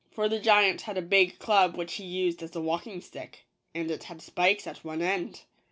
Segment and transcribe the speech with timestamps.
[0.09, 3.91] For the giant had a big club which he used as a walking stick, and
[3.91, 5.41] it had spikes at one end.